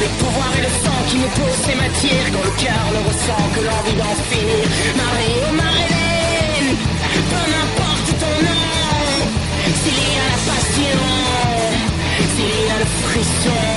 Le 0.03 0.09
pouvoir 0.19 0.51
et 0.57 0.61
le 0.61 0.73
sang 0.83 0.99
qui 1.07 1.17
nous 1.17 1.27
poussent 1.29 1.69
et 1.71 1.75
m'attirent, 1.75 2.31
quand 2.33 2.43
le 2.43 2.55
cœur 2.63 2.85
ne 2.93 3.07
ressent 3.07 3.45
que 3.55 3.61
l'envie 3.61 3.95
d'en 3.95 4.15
finir. 4.29 4.63
Marie, 4.97 5.62
Yeah. 13.45 13.72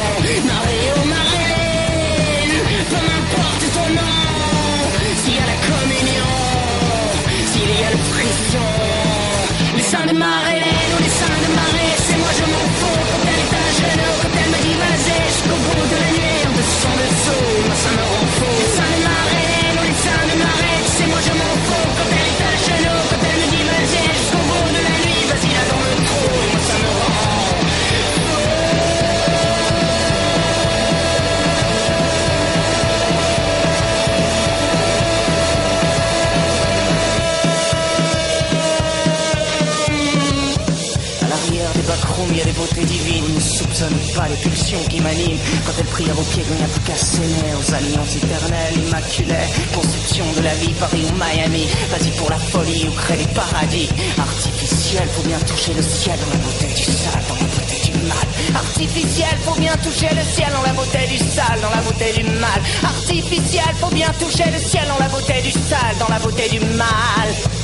Il 42.31 42.39
y 42.39 42.41
a 42.41 42.45
des 42.45 42.53
beautés 42.53 42.85
divines. 42.85 43.35
Ne 43.35 43.41
soupçonne 43.41 43.99
pas 44.15 44.29
les 44.29 44.37
pulsions 44.37 44.83
qui 44.89 45.01
m'animent. 45.01 45.39
Quand 45.65 45.73
elle 45.79 45.87
prie 45.87 46.11
à 46.11 46.15
vos 46.15 46.23
pieds, 46.23 46.45
il 46.49 46.57
n'y 46.57 46.65
a 46.65 46.69
plus 46.69 46.81
qu'à 46.83 46.97
aux 46.97 47.75
alliances 47.75 48.17
éternelles, 48.17 48.77
immaculées. 48.87 49.49
Conception 49.75 50.25
de 50.37 50.43
la 50.43 50.55
vie, 50.55 50.73
Paris 50.81 51.07
ou 51.09 51.15
Miami. 51.17 51.67
Vas-y 51.91 52.11
pour 52.19 52.31
la 52.31 52.39
folie 52.39 52.87
ou 52.89 52.93
crée 52.93 53.17
des 53.17 53.33
paradis. 53.35 53.89
Artificiel, 54.19 55.09
faut 55.15 55.23
bien 55.23 55.39
toucher 55.41 55.75
le 55.75 55.83
ciel 55.83 56.19
dans 56.21 56.33
la 56.33 56.45
beauté 56.45 56.67
du 56.75 56.85
sale, 56.85 57.23
dans 57.29 57.35
la 57.35 57.49
beauté 57.49 57.77
du 57.85 57.93
mal. 58.09 58.27
Artificiel, 58.55 59.37
faut 59.45 59.61
bien 59.61 59.77
toucher 59.77 60.11
le 60.15 60.23
ciel 60.23 60.51
dans 60.53 60.63
la 60.63 60.73
beauté 60.73 61.07
du 61.09 61.19
sale, 61.19 61.61
dans 61.61 61.71
la 61.71 61.83
beauté 61.83 62.13
du 62.17 62.25
mal. 62.25 62.61
Artificiel, 62.83 63.75
faut 63.81 63.95
bien 63.95 64.13
toucher 64.19 64.51
le 64.51 64.59
ciel 64.59 64.85
dans 64.89 64.99
la 64.99 65.09
beauté 65.09 65.43
du 65.43 65.53
sale, 65.53 65.97
dans 65.99 66.09
la 66.09 66.19
beauté 66.19 66.49
du 66.49 66.61
mal. 66.61 67.56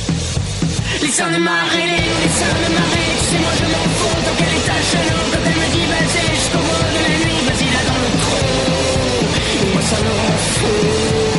Seins 1.13 1.29
de 1.29 1.37
Marilyn, 1.37 2.13
les 2.23 2.29
seins 2.39 2.47
de 2.47 2.73
Marie, 2.73 3.13
tu 3.19 3.25
sais 3.25 3.37
moi 3.37 3.51
je 3.59 3.65
m'en 3.65 3.85
fous. 3.97 4.17
Tant 4.25 4.35
qu'elle 4.35 4.47
est 4.47 4.67
à 4.67 4.81
genoux 4.81 5.25
Quand 5.31 5.43
elle 5.45 5.59
me 5.61 5.67
dit 5.71 5.85
vas-y 5.85 6.35
jusqu'au 6.35 6.57
bout 6.57 6.89
de 6.89 7.01
la 7.03 7.15
nuit, 7.23 7.41
vas-y 7.45 7.67
là 7.69 7.81
dans 7.85 7.99
le 8.03 8.09
trou. 8.23 8.39
Moi 9.73 9.81
ça 9.83 9.97
me 10.01 10.09
rend 10.09 11.32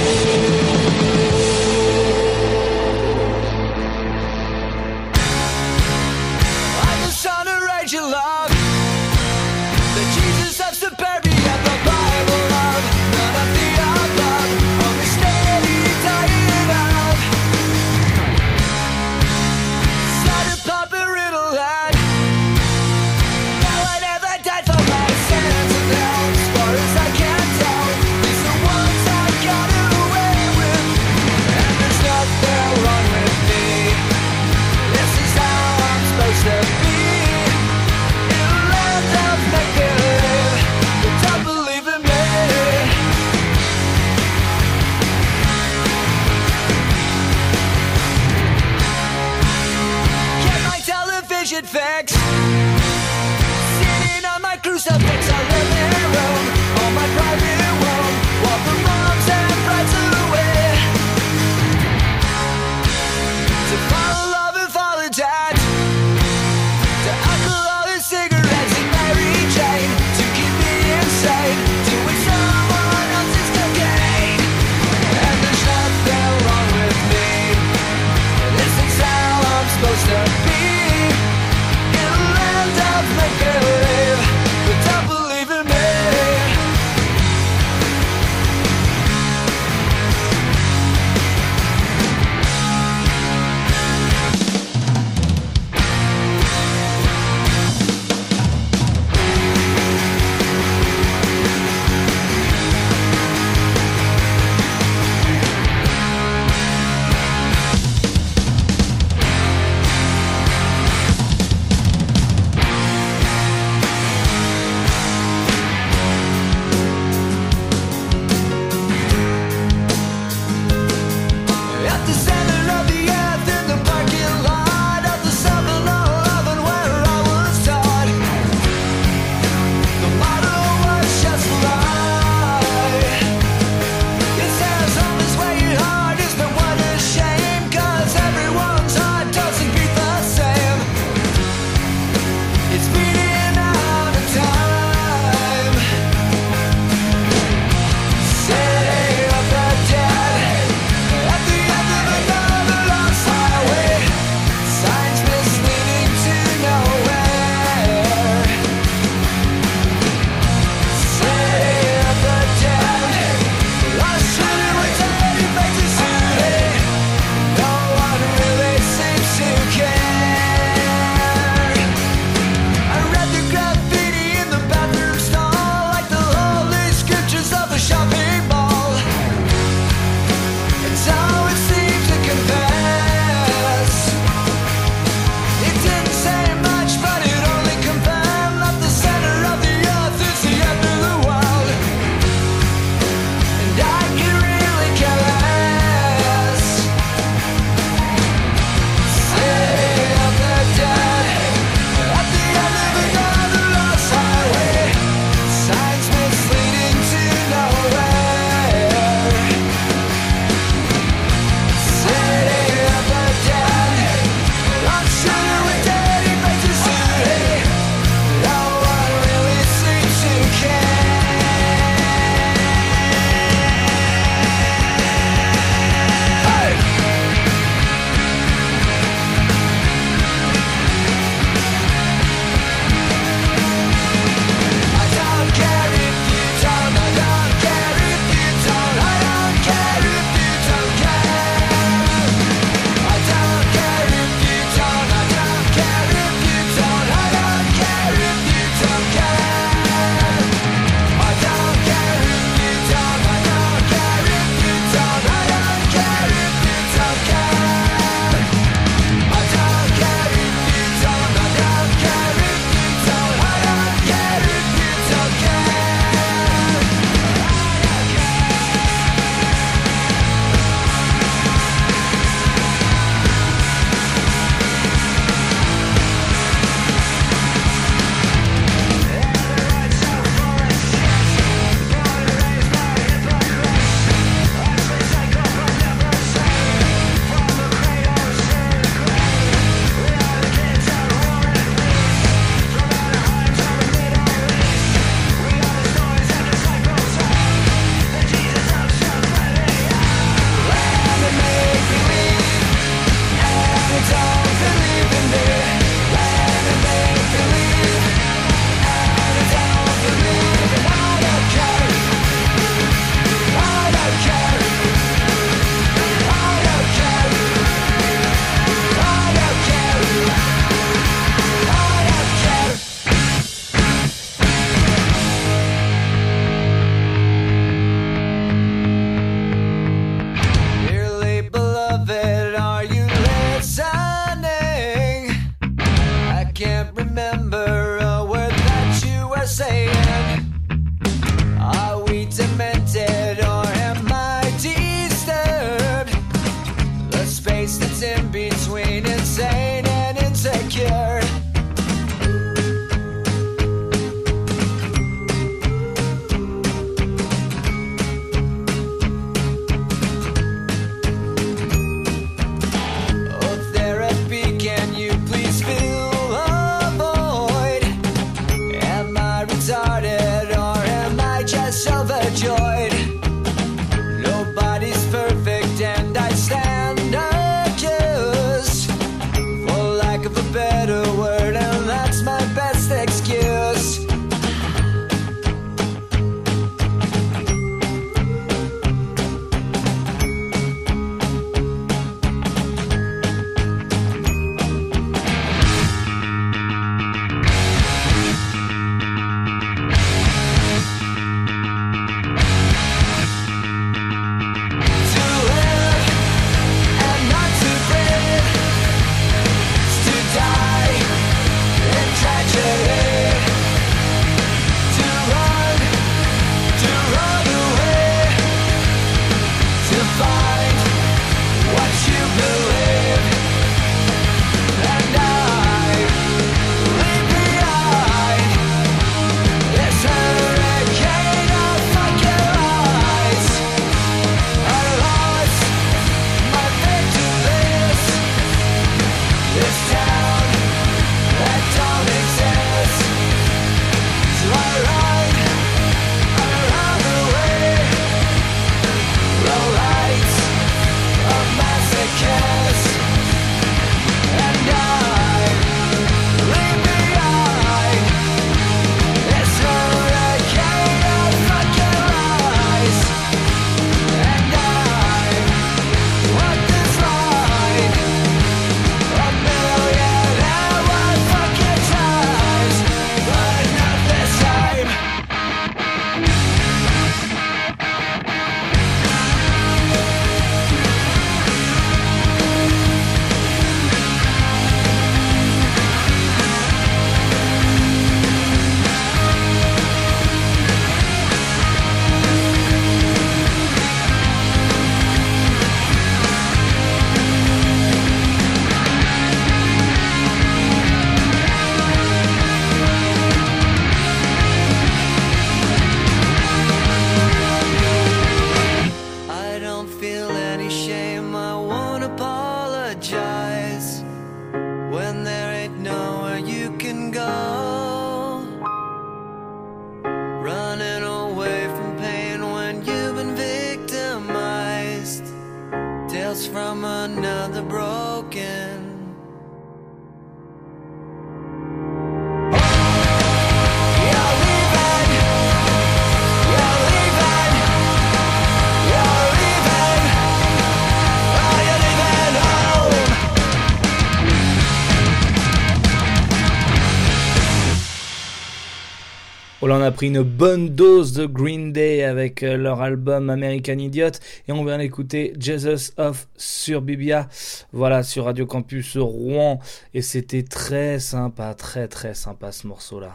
pris 549.94 550.08
une 550.08 550.22
bonne 550.22 550.70
dose 550.70 551.12
de 551.12 551.24
Green 551.24 551.72
Day 551.72 552.02
avec 552.02 552.42
euh, 552.42 552.56
leur 552.56 552.82
album 552.82 553.30
American 553.30 553.78
Idiot 553.78 554.10
et 554.48 554.52
on 554.52 554.64
vient 554.64 554.78
d'écouter 554.78 555.32
Jesus 555.38 555.92
of 555.96 556.26
Surbibia. 556.36 557.28
Voilà, 557.72 558.02
sur 558.02 558.24
Radio 558.24 558.44
Campus 558.44 558.96
Rouen. 558.96 559.60
Et 559.94 560.02
c'était 560.02 560.42
très 560.42 560.98
sympa, 560.98 561.54
très 561.54 561.86
très 561.86 562.14
sympa 562.14 562.50
ce 562.50 562.66
morceau-là. 562.66 563.12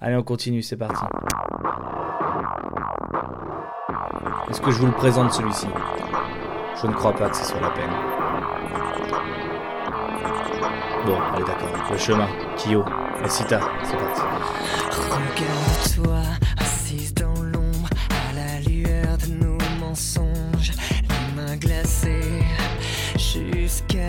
Allez, 0.00 0.16
on 0.16 0.24
continue, 0.24 0.62
c'est 0.62 0.76
parti. 0.76 1.04
Est-ce 4.50 4.60
que 4.60 4.72
je 4.72 4.78
vous 4.78 4.86
le 4.86 4.92
présente 4.92 5.32
celui-ci? 5.32 5.66
Je 6.82 6.88
ne 6.88 6.92
crois 6.92 7.12
pas 7.12 7.30
que 7.30 7.36
ce 7.36 7.44
soit 7.44 7.60
la 7.60 7.70
peine. 7.70 9.39
Bon, 11.06 11.18
allez 11.34 11.44
d'accord. 11.44 11.70
Le 11.90 11.96
chemin, 11.98 12.28
Kyo, 12.56 12.84
Sita, 13.26 13.60
c'est 13.84 13.96
parti. 13.96 14.20
Regarde-toi, 15.10 16.22
assise 16.58 17.14
dans 17.14 17.42
l'ombre, 17.42 17.88
à 18.10 18.34
la 18.34 18.60
lueur 18.68 19.16
de 19.18 19.44
nos 19.44 19.58
mensonges, 19.80 20.72
les 21.08 21.34
mains 21.42 21.56
glacées 21.56 22.44
jusqu'à 23.16 24.06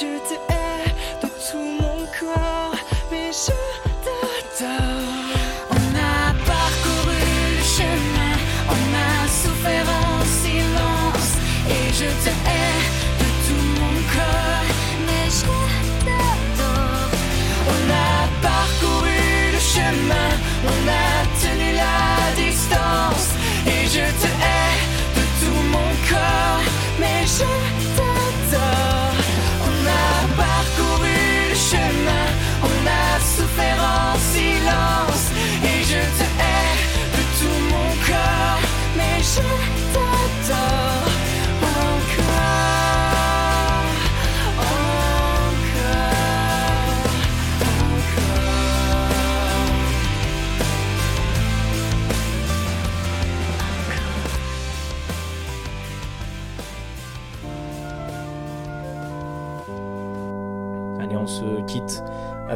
je 0.00 0.18
te 0.28 0.34
hais 0.52 1.15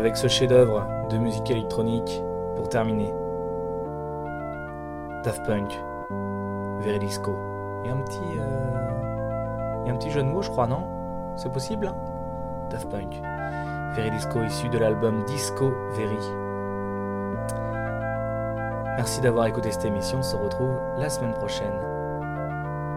avec 0.01 0.17
ce 0.17 0.29
chef-d'œuvre 0.29 0.87
de 1.11 1.19
musique 1.19 1.51
électronique 1.51 2.23
pour 2.57 2.71
terminer. 2.71 3.13
Daft 5.23 5.45
Punk, 5.45 5.79
Very 6.81 6.99
Disco. 6.99 7.37
Il 7.85 7.89
y 7.89 7.93
a 7.93 7.95
un 7.95 8.01
petit, 8.01 8.39
euh, 8.39 9.87
a 9.87 9.91
un 9.91 9.97
petit 9.97 10.11
jeu 10.11 10.23
de 10.23 10.29
mots, 10.29 10.41
je 10.41 10.49
crois, 10.49 10.67
non? 10.67 10.87
C'est 11.37 11.53
possible 11.53 11.89
hein? 11.89 11.97
Daft 12.71 12.89
Punk, 12.89 13.21
Very 13.95 14.11
Disco, 14.11 14.43
issu 14.43 14.71
de 14.71 14.79
l'album 14.79 15.23
Disco 15.27 15.71
Very. 15.93 16.17
Merci 18.97 19.21
d'avoir 19.21 19.47
écouté 19.47 19.71
cette 19.71 19.85
émission. 19.85 20.21
On 20.21 20.23
se 20.23 20.37
retrouve 20.37 20.81
la 20.97 21.11
semaine 21.11 21.35
prochaine 21.35 21.79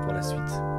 pour 0.04 0.14
la 0.14 0.22
suite. 0.22 0.73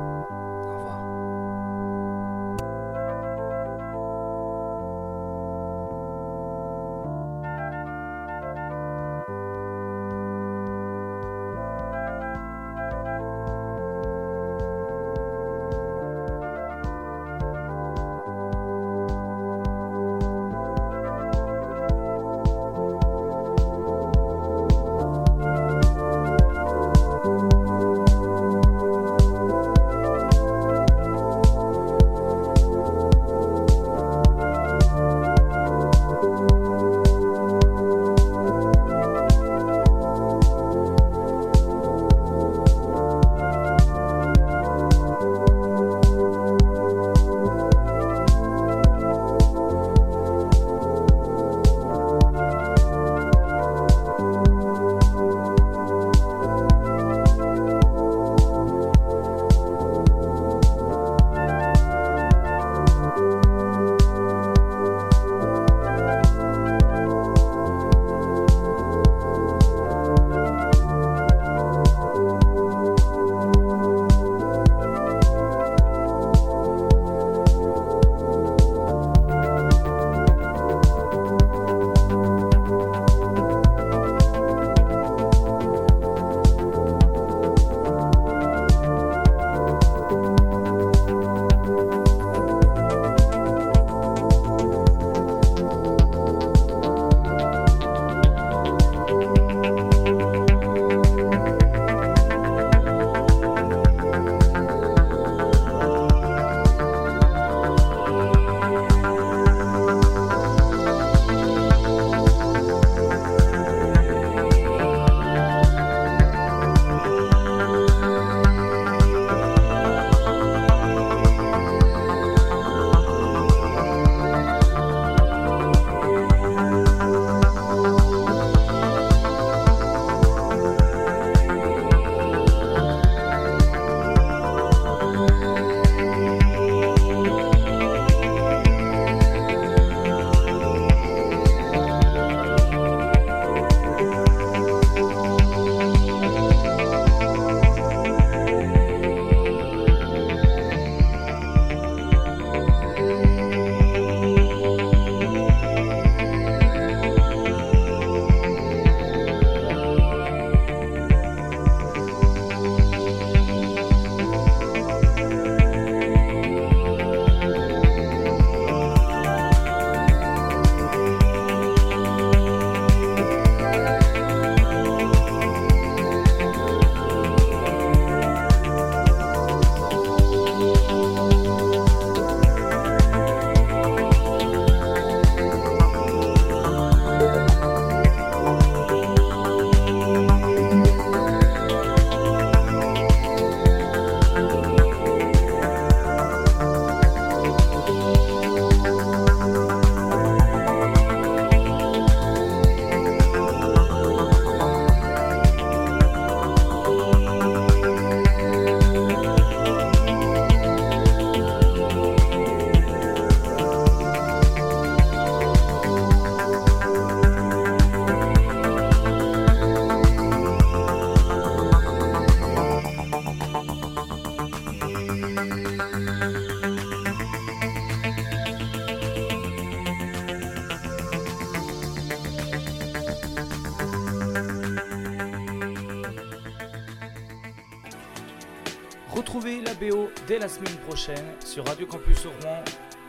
La 240.45 240.49
semaine 240.51 240.77
prochaine 240.87 241.25
sur 241.43 241.67
Radio 241.67 241.87
Campus 241.87 242.27
Rouen 242.27 242.63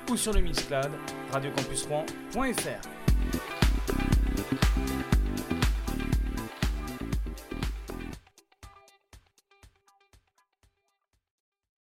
ou 0.09 0.15
sur 0.15 0.31
le 0.31 0.39
Mixcloud 0.39 0.89
radiocampusrouen.fr. 1.33 2.94